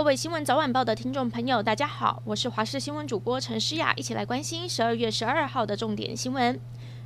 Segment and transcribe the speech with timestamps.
[0.00, 6.58] 各位新闻早晚报的听众朋友，大家好，我是华视新闻主播陈诗雅，一起来关心十二月十二号的重点新闻。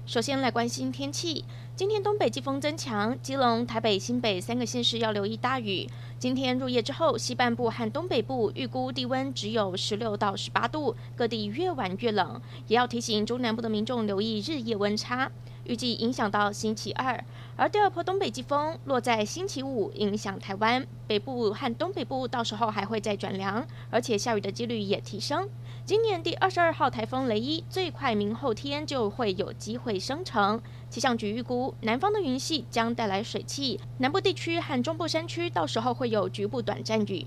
[0.07, 1.45] 首先来关心天气，
[1.77, 5.89] 今天东北季风增强，基隆、台北、新北三个县市要留意大雨。
[6.21, 15.29] 今天入夜之后，西半部和东北部预估低温只有十六到十八度，各地越晚越冷，也要提醒中南部的民众留意日夜温差。
[15.65, 17.25] 预计影响到星期二，
[17.57, 25.48] 而第二波东北季风落在星期五，影响台湾北部和东北部，到时候还会再转凉，而且下雨的几率也提升。
[25.87, 30.61] 今年第二十二号台风雷伊最快明后天就会有机会生成。
[30.91, 37.27] 气象局预估，南方的云系将带来水汽，南部地区和中部山区到时候会有局部短暂雨。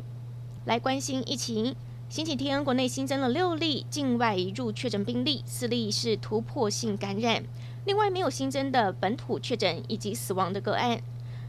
[0.66, 1.74] 来关心疫情，
[2.10, 7.44] 星期天国内新增了六例境外移入确诊病例，四例是突破性感染。
[7.86, 11.02] 另外没有新增的本土确诊以及死亡的个案。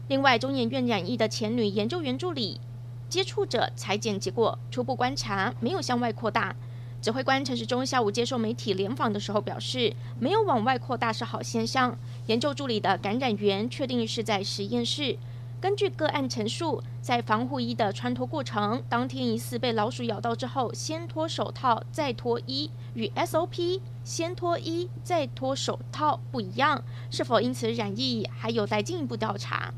[0.07, 2.61] 另外，中研院染疫的前女研究员助理
[3.09, 6.55] 接触者采检结果初步观察没有向外扩大。
[7.01, 11.97] 指挥官陈时中下午接受媒体联访的时候表示，没有往外扩大是好现象。
[12.27, 15.17] 研究助理的感染源确定是在实验室。
[15.61, 29.73] 根据个案陈述，在防护衣的穿脱过程，当天疑似被老鼠咬到之后，先脱手套再脱衣，与 SOP 先脱衣再脱手套不一样，是否因此染疫还有待进一步调查。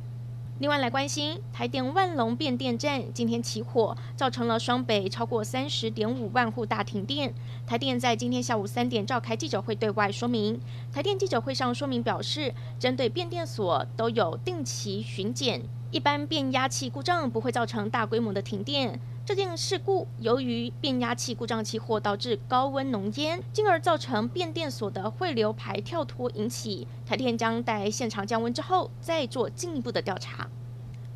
[0.59, 7.33] 另外来关心台电万隆变电站今天起火，造成了双北超过三十点五万户大停电。
[7.65, 10.59] 台电在今天下午三点召开记者会对外说明，
[10.91, 18.97] 台电记者会上说明表示，针对变电所都有定期巡检，一般变压器故障不会造成大规模的停电。
[19.25, 26.87] 这件事故由于变压器故障起火，导致高温浓烟，进而造成变电所的汇流排跳脱引起。
[27.05, 30.47] 台电将待现场降温之后，再做进一步的调查。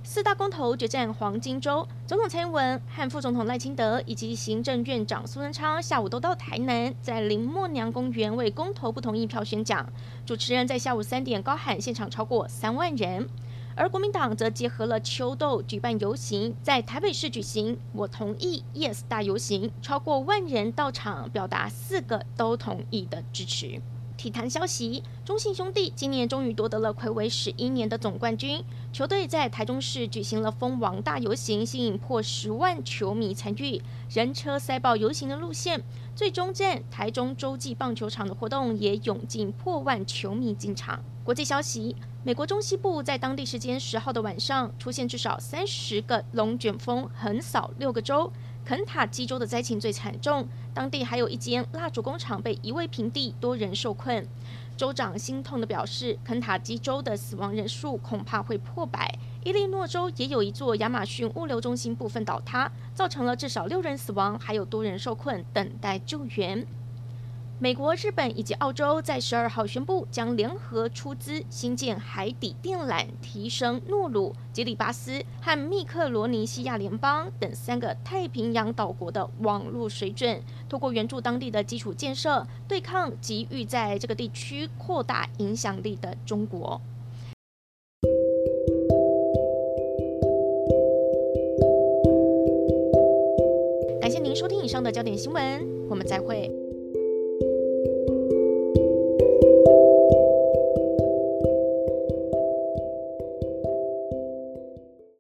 [0.03, 9.87] 四大公投决战黄金周，总统蔡英文和副总统赖清德以及行政院长苏贞昌下午都到台南，在林默娘公园为公投不同意票宣讲。
[10.25, 13.27] 主持人在下午三点高喊，现场超过三万人。
[13.77, 23.81] 而国民党则结合了秋斗举办游行，在台北市举行“我同意 ”Yes 大游行，超过万人到场，表达四个都同意的支持。
[24.25, 35.83] 体坛消息：中信兄弟今年终于夺得了魁违十一年的总冠军，球队在台中市举行了封王大游行，吸引破十万球迷参与，人车塞爆游行的路线。
[36.15, 41.03] 最终站台中洲际棒球场的活动也涌进破万球迷进场。
[41.23, 41.95] 国际消息。
[42.23, 48.33] 美国中西部在当地时间十号的晚上出现至少三十个龙卷风，横扫六个州。
[48.65, 54.27] 肯塔基州的灾情最惨重，当地还有一间蜡烛工厂被夷为平地，多人受困。
[54.76, 59.08] 州长心痛地表示，肯塔基州的死亡人数恐怕会破百。
[59.43, 66.65] 伊利诺州也有一座亚马逊物流中心部分倒塌，造成了至少六人死亡，还有多人受困，等待救援。
[67.58, 86.82] 美国、日本以及澳洲在十二号宣布，将联合出资新建海底电缆，提升诺鲁、吉里巴斯和密克罗尼西亚联邦等三个太平洋岛国的网络水准，通过援助当地的基础建设，对抗急于在这个地区扩大影响力的中国。
[94.02, 96.64] 感谢您收听以上的焦点新闻，我们再会。